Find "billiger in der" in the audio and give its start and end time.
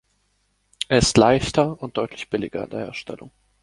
2.31-2.79